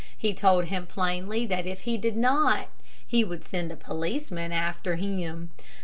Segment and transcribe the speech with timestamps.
[0.17, 2.69] He told him plainly that if he did not
[3.05, 5.51] he would send a policeman after him.